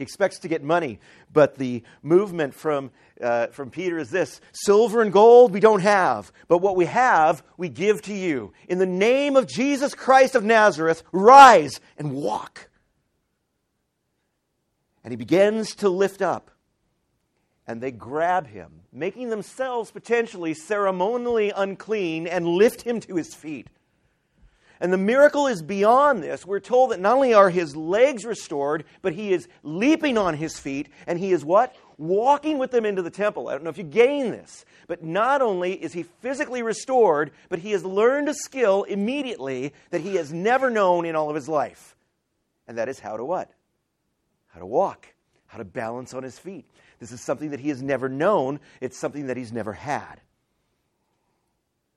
He 0.00 0.02
expects 0.02 0.38
to 0.38 0.48
get 0.48 0.64
money, 0.64 0.98
but 1.30 1.56
the 1.56 1.82
movement 2.02 2.54
from, 2.54 2.90
uh, 3.20 3.48
from 3.48 3.68
Peter 3.68 3.98
is 3.98 4.08
this 4.08 4.40
silver 4.50 5.02
and 5.02 5.12
gold 5.12 5.52
we 5.52 5.60
don't 5.60 5.82
have, 5.82 6.32
but 6.48 6.62
what 6.62 6.74
we 6.74 6.86
have 6.86 7.42
we 7.58 7.68
give 7.68 8.00
to 8.02 8.14
you. 8.14 8.54
In 8.66 8.78
the 8.78 8.86
name 8.86 9.36
of 9.36 9.46
Jesus 9.46 9.94
Christ 9.94 10.34
of 10.34 10.42
Nazareth, 10.42 11.02
rise 11.12 11.80
and 11.98 12.14
walk. 12.14 12.70
And 15.04 15.12
he 15.12 15.18
begins 15.18 15.74
to 15.76 15.90
lift 15.90 16.22
up. 16.22 16.50
and 17.66 17.82
they 17.82 17.90
grab 17.92 18.46
him, 18.46 18.80
making 18.90 19.28
themselves 19.28 19.90
potentially 19.90 20.54
ceremonially 20.54 21.52
unclean, 21.54 22.26
and 22.26 22.46
lift 22.46 22.82
him 22.82 23.00
to 23.00 23.16
his 23.16 23.34
feet. 23.34 23.68
And 24.80 24.90
the 24.90 24.98
miracle 24.98 25.46
is 25.46 25.60
beyond 25.60 26.22
this. 26.22 26.46
We're 26.46 26.58
told 26.58 26.90
that 26.90 27.00
not 27.00 27.16
only 27.16 27.34
are 27.34 27.50
his 27.50 27.76
legs 27.76 28.24
restored, 28.24 28.84
but 29.02 29.12
he 29.12 29.32
is 29.32 29.46
leaping 29.62 30.16
on 30.16 30.34
his 30.34 30.58
feet, 30.58 30.88
and 31.06 31.18
he 31.18 31.32
is 31.32 31.44
what? 31.44 31.76
Walking 31.98 32.56
with 32.56 32.70
them 32.70 32.86
into 32.86 33.02
the 33.02 33.10
temple. 33.10 33.48
I 33.48 33.52
don't 33.52 33.62
know 33.62 33.70
if 33.70 33.76
you 33.76 33.84
gain 33.84 34.30
this, 34.30 34.64
but 34.86 35.04
not 35.04 35.42
only 35.42 35.74
is 35.74 35.92
he 35.92 36.04
physically 36.04 36.62
restored, 36.62 37.30
but 37.50 37.58
he 37.58 37.72
has 37.72 37.84
learned 37.84 38.30
a 38.30 38.34
skill 38.34 38.84
immediately 38.84 39.74
that 39.90 40.00
he 40.00 40.14
has 40.14 40.32
never 40.32 40.70
known 40.70 41.04
in 41.04 41.14
all 41.14 41.28
of 41.28 41.34
his 41.34 41.48
life. 41.48 41.94
And 42.66 42.78
that 42.78 42.88
is 42.88 42.98
how 42.98 43.18
to 43.18 43.24
what? 43.24 43.50
How 44.48 44.60
to 44.60 44.66
walk, 44.66 45.08
how 45.46 45.58
to 45.58 45.64
balance 45.64 46.14
on 46.14 46.22
his 46.22 46.38
feet. 46.38 46.64
This 47.00 47.12
is 47.12 47.20
something 47.20 47.50
that 47.50 47.60
he 47.60 47.68
has 47.68 47.82
never 47.82 48.08
known, 48.08 48.60
it's 48.80 48.96
something 48.96 49.26
that 49.26 49.36
he's 49.36 49.52
never 49.52 49.74
had. 49.74 50.22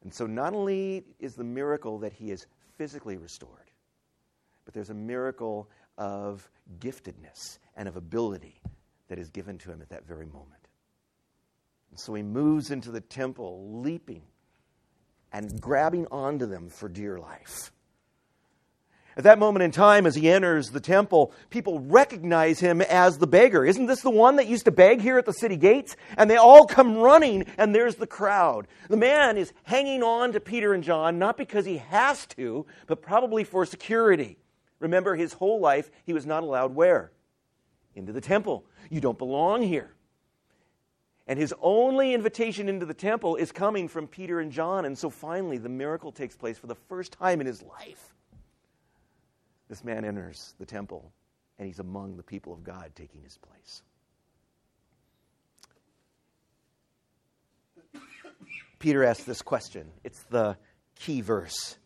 And 0.04 0.14
so, 0.14 0.28
not 0.28 0.54
only 0.54 1.06
is 1.20 1.36
the 1.36 1.46
miracle 1.46 2.00
that 2.00 2.12
he 2.12 2.30
is 2.30 2.46
physically 2.78 3.18
restored, 3.18 3.72
but 4.66 4.74
there's 4.74 4.90
a 4.90 4.96
miracle 4.96 5.70
of 5.98 6.50
giftedness 6.80 7.60
and 7.76 7.88
of 7.88 7.96
ability 7.96 8.62
that 9.08 9.20
is 9.20 9.30
given 9.30 9.58
to 9.60 9.72
him 9.72 9.82
at 9.82 9.90
that 9.90 10.06
very 10.08 10.26
moment. 10.26 10.68
And 11.92 12.00
so 12.00 12.14
he 12.14 12.24
moves 12.24 12.72
into 12.72 12.92
the 12.92 13.02
temple, 13.02 13.82
leaping 13.82 14.24
and 15.32 15.60
grabbing 15.62 16.08
onto 16.12 16.46
them 16.46 16.70
for 16.70 16.90
dear 16.90 17.20
life. 17.20 17.72
At 19.16 19.26
that 19.26 19.38
moment 19.38 19.62
in 19.62 19.72
time, 19.72 20.08
as 20.08 20.16
he 20.16 20.30
enters 20.30 20.72
the 20.72 20.80
temple, 20.80 21.34
people 21.52 21.80
recognize 21.80 22.60
him 22.60 22.82
as 22.82 23.20
the 23.20 23.28
beggar. 23.28 23.64
Isn't 23.64 23.86
this 23.86 24.02
the 24.02 24.10
one 24.10 24.38
that 24.38 24.48
used 24.48 24.66
to 24.66 24.72
beg 24.72 25.02
here 25.02 25.20
at 25.20 25.26
the 25.26 25.34
city 25.34 25.56
gates? 25.56 25.96
And 26.18 26.30
they 26.30 26.38
all 26.38 26.66
come 26.66 26.98
running, 26.98 27.46
and 27.58 27.76
there's 27.76 27.96
the 27.96 28.08
crowd. 28.08 28.68
The 28.90 28.98
man 28.98 29.38
is 29.38 29.54
hanging 29.64 30.02
on 30.02 30.32
to 30.32 30.40
Peter 30.40 30.74
and 30.74 30.84
John, 30.84 31.20
not 31.20 31.38
because 31.38 31.66
he 31.66 31.78
has 31.78 32.26
to, 32.38 32.66
but 32.88 33.04
probably 33.04 33.44
for 33.44 33.66
security. 33.66 34.40
Remember, 34.80 35.16
his 35.16 35.34
whole 35.34 35.60
life, 35.60 35.92
he 36.06 36.14
was 36.14 36.26
not 36.26 36.42
allowed 36.42 36.74
where? 36.74 37.12
Into 37.94 38.14
the 38.14 38.22
temple. 38.22 38.66
You 38.90 39.00
don't 39.00 39.20
belong 39.20 39.62
here. 39.62 39.94
And 41.28 41.38
his 41.38 41.54
only 41.62 42.16
invitation 42.16 42.68
into 42.68 42.88
the 42.88 42.96
temple 42.96 43.36
is 43.36 43.52
coming 43.52 43.88
from 43.88 44.08
Peter 44.08 44.40
and 44.40 44.52
John. 44.52 44.86
And 44.86 44.98
so 44.98 45.12
finally, 45.12 45.60
the 45.60 45.70
miracle 45.70 46.12
takes 46.12 46.36
place 46.36 46.58
for 46.58 46.68
the 46.68 46.76
first 46.76 47.14
time 47.14 47.40
in 47.40 47.48
his 47.48 47.62
life 47.62 48.14
this 49.70 49.84
man 49.84 50.06
enters 50.06 50.54
the 50.60 50.66
temple 50.66 51.12
and 51.58 51.68
he's 51.68 51.80
among 51.80 52.18
the 52.18 52.24
people 52.24 52.54
of 52.54 52.64
God 52.64 52.92
taking 52.96 53.22
his 53.22 53.38
place. 53.38 53.82
Peter 58.80 59.04
asks 59.04 59.24
this 59.24 59.42
question. 59.42 59.90
It's 60.04 60.22
the 60.24 60.58
key 60.96 61.22
verse. 61.22 61.78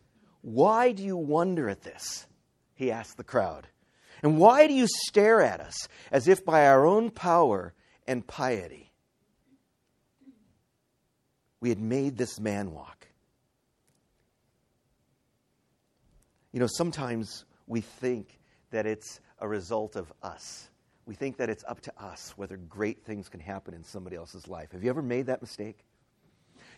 Why 0.42 0.92
do 0.92 1.04
you 1.04 1.16
wonder 1.16 1.68
at 1.68 1.82
this? 1.82 2.26
He 2.74 2.90
asked 2.90 3.16
the 3.16 3.24
crowd. 3.24 3.68
And 4.22 4.38
why 4.38 4.66
do 4.66 4.74
you 4.74 4.86
stare 4.88 5.40
at 5.40 5.60
us 5.60 5.88
as 6.10 6.26
if 6.26 6.44
by 6.44 6.66
our 6.66 6.86
own 6.86 7.10
power 7.10 7.72
and 8.06 8.26
piety 8.26 8.90
we 11.60 11.68
had 11.68 11.78
made 11.78 12.16
this 12.16 12.40
man 12.40 12.72
walk? 12.72 13.06
You 16.50 16.60
know, 16.60 16.68
sometimes 16.68 17.44
we 17.68 17.80
think 17.80 18.38
that 18.70 18.86
it's 18.86 19.20
a 19.38 19.46
result 19.46 19.96
of 19.96 20.12
us. 20.22 20.68
We 21.06 21.14
think 21.14 21.36
that 21.38 21.48
it's 21.48 21.64
up 21.66 21.80
to 21.82 21.92
us 21.98 22.34
whether 22.36 22.56
great 22.56 23.04
things 23.04 23.28
can 23.28 23.40
happen 23.40 23.74
in 23.74 23.84
somebody 23.84 24.16
else's 24.16 24.48
life. 24.48 24.72
Have 24.72 24.82
you 24.82 24.90
ever 24.90 25.02
made 25.02 25.26
that 25.26 25.40
mistake? 25.40 25.78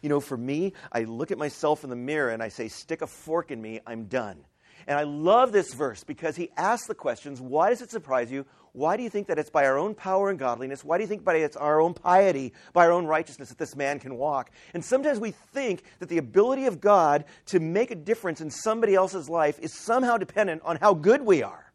You 0.02 0.08
know, 0.08 0.20
for 0.20 0.36
me, 0.36 0.72
I 0.92 1.04
look 1.04 1.30
at 1.30 1.38
myself 1.38 1.84
in 1.84 1.90
the 1.90 1.96
mirror 1.96 2.30
and 2.30 2.42
I 2.42 2.48
say, 2.48 2.68
stick 2.68 3.02
a 3.02 3.06
fork 3.06 3.50
in 3.50 3.60
me, 3.60 3.80
I'm 3.86 4.04
done. 4.04 4.44
And 4.86 4.98
I 4.98 5.02
love 5.04 5.52
this 5.52 5.74
verse 5.74 6.04
because 6.04 6.36
he 6.36 6.50
asks 6.56 6.86
the 6.86 6.94
questions 6.94 7.40
why 7.40 7.70
does 7.70 7.82
it 7.82 7.90
surprise 7.90 8.30
you? 8.30 8.46
Why 8.72 8.96
do 8.96 9.02
you 9.02 9.10
think 9.10 9.26
that 9.26 9.38
it's 9.38 9.50
by 9.50 9.66
our 9.66 9.78
own 9.78 9.94
power 9.94 10.30
and 10.30 10.38
godliness? 10.38 10.84
Why 10.84 10.96
do 10.96 11.02
you 11.02 11.08
think 11.08 11.24
by 11.24 11.36
it's 11.36 11.56
our 11.56 11.80
own 11.80 11.92
piety, 11.92 12.52
by 12.72 12.86
our 12.86 12.92
own 12.92 13.04
righteousness 13.06 13.48
that 13.48 13.58
this 13.58 13.74
man 13.74 13.98
can 13.98 14.16
walk? 14.16 14.50
And 14.74 14.84
sometimes 14.84 15.18
we 15.18 15.32
think 15.32 15.82
that 15.98 16.08
the 16.08 16.18
ability 16.18 16.66
of 16.66 16.80
God 16.80 17.24
to 17.46 17.58
make 17.58 17.90
a 17.90 17.96
difference 17.96 18.40
in 18.40 18.50
somebody 18.50 18.94
else's 18.94 19.28
life 19.28 19.58
is 19.58 19.74
somehow 19.74 20.18
dependent 20.18 20.62
on 20.64 20.76
how 20.76 20.94
good 20.94 21.22
we 21.22 21.42
are. 21.42 21.72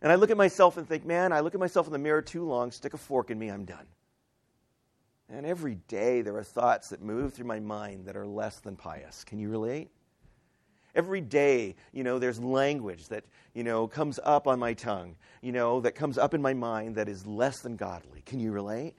And 0.00 0.10
I 0.12 0.14
look 0.14 0.30
at 0.30 0.36
myself 0.36 0.76
and 0.76 0.88
think, 0.88 1.04
man, 1.04 1.32
I 1.32 1.40
look 1.40 1.54
at 1.54 1.60
myself 1.60 1.86
in 1.86 1.92
the 1.92 1.98
mirror 1.98 2.22
too 2.22 2.44
long, 2.44 2.70
stick 2.70 2.94
a 2.94 2.98
fork 2.98 3.30
in 3.30 3.38
me, 3.38 3.48
I'm 3.48 3.64
done. 3.64 3.86
And 5.28 5.44
every 5.44 5.74
day 5.88 6.22
there 6.22 6.36
are 6.36 6.44
thoughts 6.44 6.88
that 6.88 7.02
move 7.02 7.34
through 7.34 7.46
my 7.46 7.60
mind 7.60 8.06
that 8.06 8.16
are 8.16 8.26
less 8.26 8.60
than 8.60 8.76
pious. 8.76 9.24
Can 9.24 9.38
you 9.38 9.50
relate? 9.50 9.90
Every 10.98 11.20
day, 11.20 11.76
you 11.92 12.02
know, 12.02 12.18
there's 12.18 12.40
language 12.40 13.06
that, 13.06 13.24
you 13.54 13.62
know, 13.62 13.86
comes 13.86 14.18
up 14.24 14.48
on 14.48 14.58
my 14.58 14.74
tongue, 14.74 15.14
you 15.42 15.52
know, 15.52 15.80
that 15.82 15.94
comes 15.94 16.18
up 16.18 16.34
in 16.34 16.42
my 16.42 16.54
mind 16.54 16.96
that 16.96 17.08
is 17.08 17.24
less 17.24 17.60
than 17.60 17.76
godly. 17.76 18.20
Can 18.26 18.40
you 18.40 18.50
relate? 18.50 18.96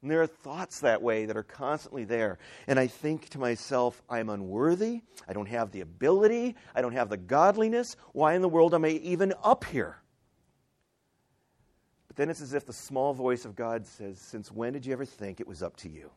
And 0.00 0.10
there 0.10 0.22
are 0.22 0.26
thoughts 0.26 0.80
that 0.80 1.02
way 1.02 1.26
that 1.26 1.36
are 1.36 1.42
constantly 1.42 2.04
there. 2.04 2.38
And 2.66 2.78
I 2.78 2.86
think 2.86 3.28
to 3.30 3.38
myself, 3.38 4.00
I'm 4.08 4.30
unworthy. 4.30 5.02
I 5.28 5.34
don't 5.34 5.48
have 5.48 5.70
the 5.70 5.82
ability. 5.82 6.56
I 6.74 6.80
don't 6.80 6.94
have 6.94 7.10
the 7.10 7.18
godliness. 7.18 7.94
Why 8.12 8.34
in 8.34 8.40
the 8.40 8.48
world 8.48 8.74
am 8.74 8.86
I 8.86 8.90
even 8.90 9.34
up 9.44 9.64
here? 9.64 10.00
But 12.06 12.16
then 12.16 12.30
it's 12.30 12.40
as 12.40 12.54
if 12.54 12.64
the 12.64 12.72
small 12.72 13.12
voice 13.12 13.44
of 13.44 13.54
God 13.54 13.86
says, 13.86 14.18
Since 14.18 14.50
when 14.50 14.72
did 14.72 14.86
you 14.86 14.94
ever 14.94 15.04
think 15.04 15.40
it 15.40 15.46
was 15.46 15.62
up 15.62 15.76
to 15.78 15.90
you? 15.90 16.10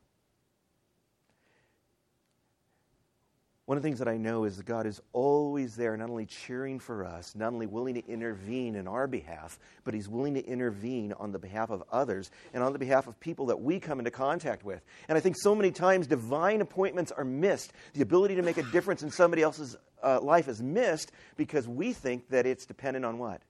One 3.71 3.77
of 3.77 3.83
the 3.83 3.87
things 3.87 3.99
that 3.99 4.09
I 4.09 4.17
know 4.17 4.43
is 4.43 4.57
that 4.57 4.65
God 4.65 4.85
is 4.85 4.99
always 5.13 5.77
there, 5.77 5.95
not 5.95 6.09
only 6.09 6.25
cheering 6.25 6.77
for 6.77 7.05
us, 7.05 7.35
not 7.35 7.53
only 7.53 7.67
willing 7.67 7.93
to 7.93 8.05
intervene 8.05 8.75
in 8.75 8.85
our 8.85 9.07
behalf, 9.07 9.57
but 9.85 9.93
He's 9.93 10.09
willing 10.09 10.33
to 10.33 10.45
intervene 10.45 11.13
on 11.13 11.31
the 11.31 11.39
behalf 11.39 11.69
of 11.69 11.81
others 11.89 12.31
and 12.53 12.61
on 12.65 12.73
the 12.73 12.79
behalf 12.79 13.07
of 13.07 13.17
people 13.21 13.45
that 13.45 13.61
we 13.61 13.79
come 13.79 13.99
into 13.99 14.11
contact 14.11 14.65
with. 14.65 14.83
And 15.07 15.17
I 15.17 15.21
think 15.21 15.37
so 15.39 15.55
many 15.55 15.71
times 15.71 16.05
divine 16.05 16.59
appointments 16.59 17.13
are 17.13 17.23
missed. 17.23 17.71
The 17.93 18.01
ability 18.01 18.35
to 18.35 18.41
make 18.41 18.57
a 18.57 18.63
difference 18.63 19.03
in 19.03 19.09
somebody 19.09 19.41
else's 19.41 19.77
uh, 20.03 20.19
life 20.19 20.49
is 20.49 20.61
missed 20.61 21.13
because 21.37 21.65
we 21.65 21.93
think 21.93 22.27
that 22.27 22.45
it's 22.45 22.65
dependent 22.65 23.05
on 23.05 23.19
what? 23.19 23.41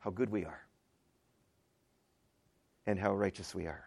How 0.00 0.10
good 0.10 0.30
we 0.30 0.44
are 0.44 0.66
and 2.84 2.98
how 2.98 3.14
righteous 3.14 3.54
we 3.54 3.68
are. 3.68 3.84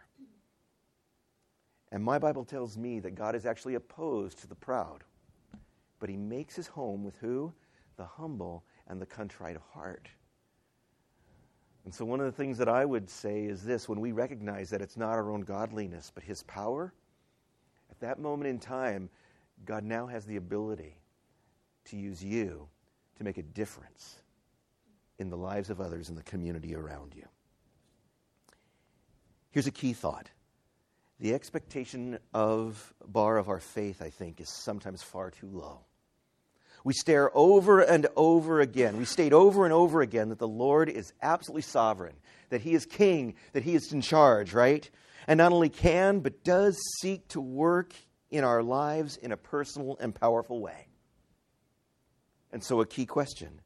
And 1.92 2.02
my 2.02 2.18
Bible 2.18 2.46
tells 2.46 2.78
me 2.78 2.98
that 3.00 3.14
God 3.14 3.34
is 3.34 3.44
actually 3.44 3.74
opposed 3.74 4.38
to 4.38 4.46
the 4.46 4.54
proud 4.54 5.04
but 5.98 6.08
he 6.08 6.16
makes 6.16 6.56
his 6.56 6.66
home 6.66 7.04
with 7.04 7.16
who? 7.20 7.52
The 7.96 8.04
humble 8.04 8.64
and 8.88 9.00
the 9.00 9.06
contrite 9.06 9.56
of 9.56 9.62
heart. 9.62 10.08
And 11.84 11.94
so, 11.94 12.04
one 12.04 12.20
of 12.20 12.26
the 12.26 12.32
things 12.32 12.58
that 12.58 12.68
I 12.68 12.84
would 12.84 13.08
say 13.08 13.44
is 13.44 13.62
this 13.62 13.88
when 13.88 14.00
we 14.00 14.12
recognize 14.12 14.70
that 14.70 14.82
it's 14.82 14.96
not 14.96 15.12
our 15.12 15.30
own 15.30 15.42
godliness, 15.42 16.10
but 16.14 16.24
his 16.24 16.42
power, 16.42 16.92
at 17.90 18.00
that 18.00 18.18
moment 18.18 18.50
in 18.50 18.58
time, 18.58 19.08
God 19.64 19.84
now 19.84 20.06
has 20.06 20.24
the 20.24 20.36
ability 20.36 20.98
to 21.86 21.96
use 21.96 22.22
you 22.22 22.68
to 23.16 23.24
make 23.24 23.38
a 23.38 23.42
difference 23.42 24.16
in 25.18 25.30
the 25.30 25.36
lives 25.36 25.70
of 25.70 25.80
others 25.80 26.08
in 26.08 26.14
the 26.14 26.22
community 26.24 26.74
around 26.74 27.14
you. 27.14 27.26
Here's 29.50 29.66
a 29.66 29.72
key 29.72 29.92
thought 29.92 30.28
the 31.18 31.34
expectation 31.34 32.18
of 32.34 32.92
bar 33.06 33.38
of 33.38 33.48
our 33.48 33.60
faith, 33.60 34.02
I 34.02 34.10
think, 34.10 34.40
is 34.40 34.50
sometimes 34.50 35.02
far 35.02 35.30
too 35.30 35.48
low. 35.48 35.80
We 36.84 36.92
stare 36.92 37.36
over 37.36 37.80
and 37.80 38.06
over 38.14 38.60
again. 38.60 38.96
We 38.96 39.06
state 39.06 39.32
over 39.32 39.64
and 39.64 39.72
over 39.72 40.02
again 40.02 40.28
that 40.28 40.38
the 40.38 40.46
Lord 40.46 40.88
is 40.88 41.12
absolutely 41.20 41.62
sovereign, 41.62 42.14
that 42.50 42.60
He 42.60 42.74
is 42.74 42.86
king, 42.86 43.34
that 43.54 43.64
He 43.64 43.74
is 43.74 43.92
in 43.92 44.02
charge, 44.02 44.52
right? 44.52 44.88
And 45.26 45.38
not 45.38 45.52
only 45.52 45.68
can, 45.68 46.20
but 46.20 46.44
does 46.44 46.78
seek 47.00 47.26
to 47.28 47.40
work 47.40 47.92
in 48.30 48.44
our 48.44 48.62
lives 48.62 49.16
in 49.16 49.32
a 49.32 49.36
personal 49.36 49.96
and 50.00 50.14
powerful 50.14 50.60
way. 50.60 50.86
And 52.52 52.62
so, 52.62 52.80
a 52.80 52.86
key 52.86 53.06
question 53.06 53.60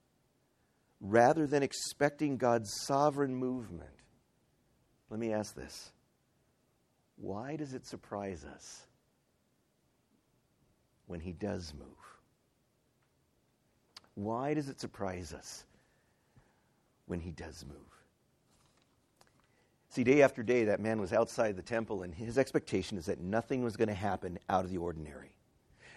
rather 1.01 1.47
than 1.47 1.63
expecting 1.63 2.37
God's 2.37 2.71
sovereign 2.87 3.35
movement, 3.35 3.91
let 5.09 5.19
me 5.19 5.33
ask 5.33 5.55
this 5.55 5.93
why 7.21 7.57
does 7.57 7.75
it 7.75 7.87
surprise 7.87 8.45
us 8.45 8.83
when 11.07 11.21
he 11.21 11.33
does 11.33 11.73
move? 11.79 11.87
Why 14.15 14.55
does 14.55 14.69
it 14.69 14.81
surprise 14.81 15.33
us 15.33 15.65
when 17.07 17.21
he 17.21 17.31
does 17.31 17.65
move? 17.67 17.77
See, 19.91 20.05
day 20.05 20.23
after 20.23 20.43
day, 20.43 20.65
that 20.65 20.81
man 20.81 21.01
was 21.01 21.13
outside 21.13 21.57
the 21.57 21.63
temple, 21.63 22.03
and 22.03 22.15
his 22.15 22.39
expectation 22.39 22.97
is 22.97 23.07
that 23.07 23.21
nothing 23.21 23.65
was 23.65 23.77
going 23.77 23.89
to 23.89 23.95
happen 23.95 24.39
out 24.49 24.65
of 24.65 24.71
the 24.71 24.79
ordinary. 24.79 25.35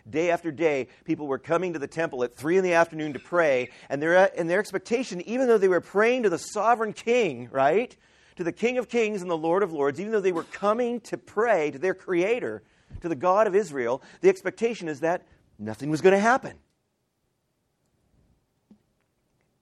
Day 0.09 0.31
after 0.31 0.51
day, 0.51 0.87
people 1.05 1.27
were 1.27 1.37
coming 1.37 1.73
to 1.73 1.79
the 1.79 1.87
temple 1.87 2.23
at 2.23 2.35
3 2.35 2.57
in 2.57 2.63
the 2.63 2.73
afternoon 2.73 3.13
to 3.13 3.19
pray, 3.19 3.69
and 3.89 4.01
their, 4.01 4.31
and 4.37 4.49
their 4.49 4.59
expectation, 4.59 5.21
even 5.21 5.47
though 5.47 5.59
they 5.59 5.67
were 5.67 5.79
praying 5.79 6.23
to 6.23 6.29
the 6.29 6.39
sovereign 6.39 6.91
king, 6.91 7.47
right, 7.51 7.95
to 8.35 8.43
the 8.43 8.51
King 8.51 8.77
of 8.77 8.89
Kings 8.89 9.21
and 9.21 9.29
the 9.29 9.37
Lord 9.37 9.63
of 9.63 9.71
Lords, 9.71 9.99
even 9.99 10.11
though 10.11 10.21
they 10.21 10.31
were 10.31 10.43
coming 10.43 10.99
to 11.01 11.17
pray 11.17 11.71
to 11.71 11.79
their 11.79 11.93
Creator, 11.93 12.63
to 13.01 13.09
the 13.09 13.15
God 13.15 13.47
of 13.47 13.55
Israel, 13.55 14.01
the 14.21 14.29
expectation 14.29 14.87
is 14.87 15.01
that 15.01 15.25
nothing 15.59 15.89
was 15.89 16.01
going 16.01 16.13
to 16.13 16.19
happen. 16.19 16.57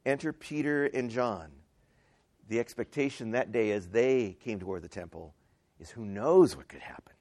Enter 0.06 0.34
Peter 0.34 0.86
and 0.86 1.10
John. 1.10 1.50
The 2.50 2.60
expectation 2.60 3.32
that 3.32 3.52
day 3.52 3.72
as 3.72 3.88
they 3.88 4.38
came 4.44 4.60
toward 4.60 4.82
the 4.82 4.90
temple 4.90 5.34
is 5.80 5.90
who 5.90 6.06
knows 6.06 6.58
what 6.58 6.68
could 6.68 6.82
happen. 6.82 7.14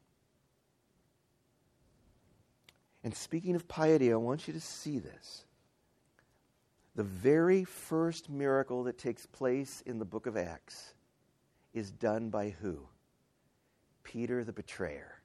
And 3.04 3.14
speaking 3.14 3.54
of 3.54 3.69
piety, 3.69 4.12
I 4.12 4.16
want 4.16 4.47
you 4.47 4.54
to 4.54 4.61
see 4.61 4.99
this. 4.99 5.45
The 6.97 7.04
very 7.04 7.64
first 7.64 8.28
miracle 8.28 8.85
that 8.85 8.99
takes 8.99 9.25
place 9.25 9.83
in 9.87 9.99
the 9.99 10.04
book 10.04 10.26
of 10.26 10.37
Acts 10.37 10.95
is 11.73 11.91
done 11.91 12.31
by 12.31 12.50
who? 12.50 12.79
Peter 14.03 14.45
the 14.45 14.53
betrayer. 14.53 15.21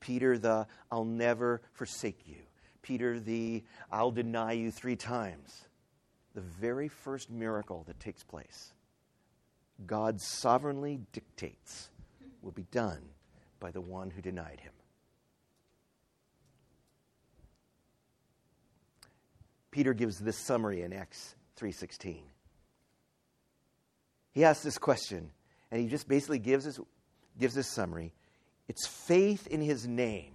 Peter 0.00 0.38
the 0.38 0.66
I'll 0.90 1.04
never 1.04 1.62
forsake 1.72 2.20
you. 2.26 2.36
Peter 2.82 3.18
the 3.18 3.64
I'll 3.90 4.12
deny 4.12 4.52
you 4.52 4.70
three 4.70 4.96
times. 4.96 5.66
The 6.34 6.40
very 6.42 6.88
first 6.88 7.30
miracle 7.30 7.82
that 7.86 7.98
takes 7.98 8.22
place, 8.22 8.72
God 9.86 10.20
sovereignly 10.20 11.00
dictates, 11.12 11.90
will 12.42 12.52
be 12.52 12.66
done 12.70 13.02
by 13.58 13.70
the 13.70 13.80
one 13.80 14.10
who 14.10 14.20
denied 14.20 14.60
him. 14.60 14.72
Peter 19.70 19.92
gives 19.92 20.18
this 20.18 20.38
summary 20.38 20.82
in 20.82 20.92
Acts 20.92 21.34
3:16. 21.56 22.22
He 24.36 24.44
asks 24.44 24.62
this 24.62 24.76
question, 24.76 25.30
and 25.70 25.80
he 25.80 25.88
just 25.88 26.06
basically 26.06 26.38
gives 26.38 26.66
this, 26.66 26.78
gives 27.40 27.54
this 27.54 27.68
summary. 27.68 28.12
It's 28.68 28.86
faith 28.86 29.46
in 29.46 29.62
his 29.62 29.88
name, 29.88 30.34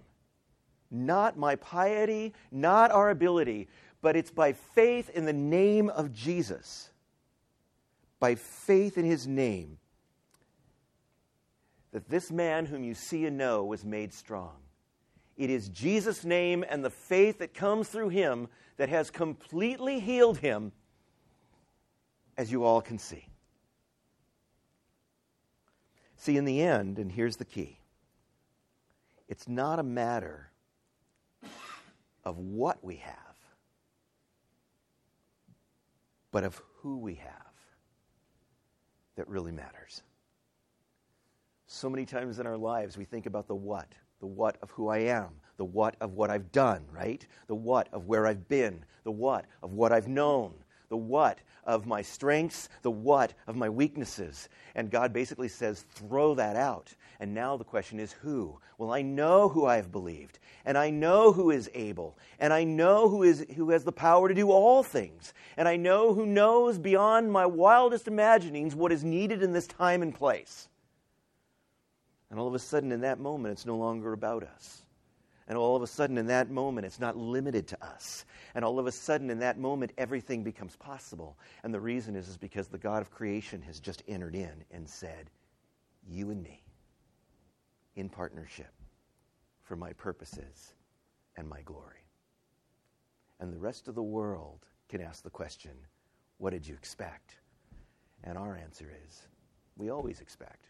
not 0.90 1.38
my 1.38 1.54
piety, 1.54 2.34
not 2.50 2.90
our 2.90 3.10
ability, 3.10 3.68
but 4.00 4.16
it's 4.16 4.32
by 4.32 4.54
faith 4.54 5.08
in 5.10 5.24
the 5.24 5.32
name 5.32 5.88
of 5.88 6.12
Jesus. 6.12 6.90
By 8.18 8.34
faith 8.34 8.98
in 8.98 9.04
his 9.04 9.28
name, 9.28 9.78
that 11.92 12.08
this 12.08 12.32
man 12.32 12.66
whom 12.66 12.82
you 12.82 12.94
see 12.94 13.24
and 13.24 13.38
know 13.38 13.62
was 13.62 13.84
made 13.84 14.12
strong. 14.12 14.56
It 15.36 15.48
is 15.48 15.68
Jesus' 15.68 16.24
name 16.24 16.64
and 16.68 16.84
the 16.84 16.90
faith 16.90 17.38
that 17.38 17.54
comes 17.54 17.88
through 17.88 18.08
him 18.08 18.48
that 18.78 18.88
has 18.88 19.12
completely 19.12 20.00
healed 20.00 20.38
him, 20.38 20.72
as 22.36 22.50
you 22.50 22.64
all 22.64 22.80
can 22.80 22.98
see. 22.98 23.28
See, 26.22 26.36
in 26.36 26.44
the 26.44 26.62
end, 26.62 27.00
and 27.00 27.10
here's 27.10 27.34
the 27.34 27.44
key 27.44 27.80
it's 29.28 29.48
not 29.48 29.80
a 29.80 29.82
matter 29.82 30.52
of 32.22 32.38
what 32.38 32.78
we 32.84 32.94
have, 32.94 33.36
but 36.30 36.44
of 36.44 36.62
who 36.76 36.98
we 36.98 37.16
have 37.16 37.52
that 39.16 39.26
really 39.26 39.50
matters. 39.50 40.04
So 41.66 41.90
many 41.90 42.06
times 42.06 42.38
in 42.38 42.46
our 42.46 42.56
lives, 42.56 42.96
we 42.96 43.04
think 43.04 43.26
about 43.26 43.48
the 43.48 43.56
what 43.56 43.88
the 44.20 44.26
what 44.28 44.58
of 44.62 44.70
who 44.70 44.86
I 44.86 44.98
am, 44.98 45.30
the 45.56 45.64
what 45.64 45.96
of 46.00 46.12
what 46.12 46.30
I've 46.30 46.52
done, 46.52 46.84
right? 46.92 47.26
The 47.48 47.56
what 47.56 47.88
of 47.92 48.06
where 48.06 48.28
I've 48.28 48.46
been, 48.46 48.84
the 49.02 49.10
what 49.10 49.46
of 49.60 49.72
what 49.72 49.90
I've 49.90 50.06
known, 50.06 50.54
the 50.92 50.96
what 50.98 51.38
of 51.64 51.86
my 51.86 52.02
strengths, 52.02 52.68
the 52.82 52.90
what 52.90 53.32
of 53.46 53.56
my 53.56 53.70
weaknesses. 53.70 54.50
And 54.74 54.90
God 54.90 55.10
basically 55.10 55.48
says, 55.48 55.86
throw 55.94 56.34
that 56.34 56.54
out. 56.54 56.92
And 57.18 57.32
now 57.32 57.56
the 57.56 57.64
question 57.64 57.98
is, 57.98 58.12
who? 58.12 58.58
Well, 58.76 58.92
I 58.92 59.00
know 59.00 59.48
who 59.48 59.64
I 59.64 59.76
have 59.76 59.90
believed, 59.90 60.38
and 60.66 60.76
I 60.76 60.90
know 60.90 61.32
who 61.32 61.50
is 61.50 61.70
able, 61.72 62.18
and 62.38 62.52
I 62.52 62.64
know 62.64 63.08
who, 63.08 63.22
is, 63.22 63.46
who 63.56 63.70
has 63.70 63.84
the 63.84 63.90
power 63.90 64.28
to 64.28 64.34
do 64.34 64.50
all 64.50 64.82
things, 64.82 65.32
and 65.56 65.66
I 65.66 65.76
know 65.76 66.12
who 66.12 66.26
knows 66.26 66.76
beyond 66.76 67.32
my 67.32 67.46
wildest 67.46 68.06
imaginings 68.06 68.74
what 68.74 68.92
is 68.92 69.02
needed 69.02 69.42
in 69.42 69.54
this 69.54 69.66
time 69.66 70.02
and 70.02 70.14
place. 70.14 70.68
And 72.30 72.38
all 72.38 72.48
of 72.48 72.54
a 72.54 72.58
sudden, 72.58 72.92
in 72.92 73.00
that 73.00 73.18
moment, 73.18 73.52
it's 73.52 73.64
no 73.64 73.78
longer 73.78 74.12
about 74.12 74.42
us. 74.42 74.82
And 75.52 75.58
all 75.58 75.76
of 75.76 75.82
a 75.82 75.86
sudden, 75.86 76.16
in 76.16 76.28
that 76.28 76.50
moment, 76.50 76.86
it's 76.86 76.98
not 76.98 77.14
limited 77.14 77.68
to 77.68 77.84
us. 77.84 78.24
And 78.54 78.64
all 78.64 78.78
of 78.78 78.86
a 78.86 78.90
sudden, 78.90 79.28
in 79.28 79.40
that 79.40 79.58
moment, 79.58 79.92
everything 79.98 80.42
becomes 80.42 80.76
possible. 80.76 81.36
And 81.62 81.74
the 81.74 81.78
reason 81.78 82.16
is, 82.16 82.26
is 82.26 82.38
because 82.38 82.68
the 82.68 82.78
God 82.78 83.02
of 83.02 83.10
creation 83.10 83.60
has 83.60 83.78
just 83.78 84.02
entered 84.08 84.34
in 84.34 84.64
and 84.70 84.88
said, 84.88 85.28
You 86.08 86.30
and 86.30 86.42
me, 86.42 86.62
in 87.96 88.08
partnership, 88.08 88.72
for 89.62 89.76
my 89.76 89.92
purposes 89.92 90.72
and 91.36 91.46
my 91.46 91.60
glory. 91.66 92.06
And 93.38 93.52
the 93.52 93.58
rest 93.58 93.88
of 93.88 93.94
the 93.94 94.02
world 94.02 94.64
can 94.88 95.02
ask 95.02 95.22
the 95.22 95.28
question, 95.28 95.72
What 96.38 96.54
did 96.54 96.66
you 96.66 96.72
expect? 96.72 97.36
And 98.24 98.38
our 98.38 98.56
answer 98.56 98.90
is, 99.06 99.28
We 99.76 99.90
always 99.90 100.22
expect 100.22 100.64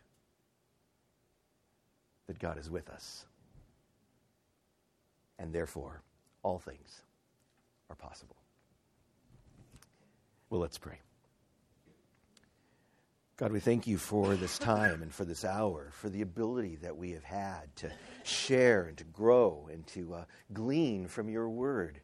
that 2.26 2.40
God 2.40 2.58
is 2.58 2.68
with 2.68 2.90
us. 2.90 3.26
And 5.38 5.52
therefore, 5.52 6.02
all 6.42 6.58
things 6.58 7.02
are 7.90 7.96
possible. 7.96 8.36
Well, 10.50 10.60
let's 10.60 10.78
pray. 10.78 10.98
God, 13.38 13.52
we 13.52 13.60
thank 13.60 13.86
you 13.86 13.98
for 13.98 14.36
this 14.36 14.58
time 14.58 15.02
and 15.02 15.12
for 15.12 15.24
this 15.24 15.44
hour, 15.44 15.88
for 15.92 16.08
the 16.08 16.22
ability 16.22 16.76
that 16.82 16.96
we 16.96 17.12
have 17.12 17.24
had 17.24 17.74
to 17.76 17.90
share 18.22 18.84
and 18.84 18.96
to 18.98 19.04
grow 19.04 19.68
and 19.72 19.86
to 19.88 20.14
uh, 20.14 20.24
glean 20.52 21.08
from 21.08 21.28
your 21.28 21.48
word. 21.48 22.00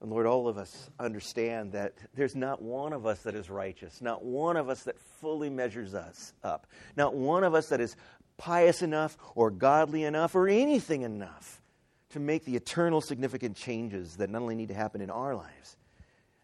And 0.00 0.10
Lord, 0.10 0.26
all 0.26 0.48
of 0.48 0.56
us 0.56 0.90
understand 0.98 1.72
that 1.72 1.94
there's 2.14 2.36
not 2.36 2.62
one 2.62 2.92
of 2.92 3.04
us 3.04 3.22
that 3.22 3.34
is 3.34 3.50
righteous, 3.50 4.00
not 4.00 4.24
one 4.24 4.56
of 4.56 4.68
us 4.68 4.84
that 4.84 4.98
fully 4.98 5.50
measures 5.50 5.94
us 5.94 6.32
up, 6.42 6.66
not 6.96 7.14
one 7.14 7.44
of 7.44 7.54
us 7.54 7.68
that 7.68 7.80
is 7.80 7.96
pious 8.40 8.80
enough 8.80 9.18
or 9.34 9.50
godly 9.50 10.04
enough 10.04 10.34
or 10.34 10.48
anything 10.48 11.02
enough 11.02 11.60
to 12.08 12.18
make 12.18 12.46
the 12.46 12.56
eternal 12.56 13.02
significant 13.02 13.54
changes 13.54 14.16
that 14.16 14.30
not 14.30 14.40
only 14.40 14.54
need 14.54 14.68
to 14.68 14.74
happen 14.74 15.02
in 15.02 15.10
our 15.10 15.36
lives, 15.36 15.76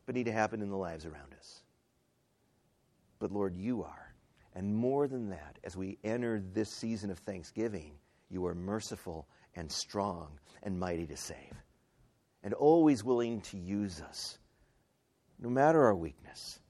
but 0.05 0.15
need 0.15 0.27
to 0.27 0.33
happen 0.33 0.61
in 0.61 0.69
the 0.69 0.77
lives 0.77 1.07
around 1.07 1.33
us. 1.39 1.63
But 3.19 3.33
Lord, 3.33 3.57
you 3.57 3.83
are. 3.83 4.15
And 4.55 4.77
more 4.77 5.09
than 5.09 5.31
that, 5.31 5.59
as 5.65 5.75
we 5.75 5.97
enter 6.05 6.43
this 6.53 6.71
season 6.71 7.11
of 7.11 7.19
thanksgiving, 7.19 7.93
you 8.29 8.47
are 8.47 8.55
merciful 8.55 9.27
and 9.55 9.73
strong 9.73 10.29
and 10.63 10.79
mighty 10.79 11.07
to 11.07 11.17
save 11.17 11.55
and 12.43 12.53
always 12.53 13.03
willing 13.03 13.41
to 13.41 13.57
use 13.57 14.03
us, 14.03 14.39
no 15.41 15.49
matter 15.49 15.83
our 15.85 15.97
weakness. 15.97 16.61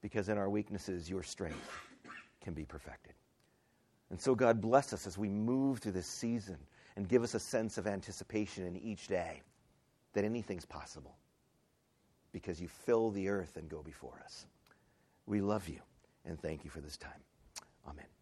Because 0.00 0.30
in 0.30 0.38
our 0.38 0.48
weaknesses, 0.48 1.10
your 1.10 1.22
strength 1.22 1.70
can 2.40 2.54
be 2.54 2.64
perfected. 2.64 3.12
And 4.10 4.20
so, 4.20 4.34
God, 4.34 4.60
bless 4.60 4.92
us 4.92 5.06
as 5.06 5.18
we 5.18 5.28
move 5.28 5.78
through 5.80 5.92
this 5.92 6.06
season 6.06 6.58
and 6.96 7.08
give 7.08 7.22
us 7.22 7.34
a 7.34 7.40
sense 7.40 7.78
of 7.78 7.86
anticipation 7.86 8.66
in 8.66 8.76
each 8.76 9.08
day 9.08 9.42
that 10.12 10.24
anything's 10.24 10.64
possible 10.64 11.16
because 12.32 12.60
you 12.60 12.68
fill 12.68 13.10
the 13.10 13.28
earth 13.28 13.56
and 13.56 13.68
go 13.68 13.82
before 13.82 14.20
us. 14.24 14.46
We 15.26 15.40
love 15.40 15.68
you 15.68 15.80
and 16.24 16.40
thank 16.40 16.64
you 16.64 16.70
for 16.70 16.80
this 16.80 16.96
time. 16.96 17.20
Amen. 17.88 18.15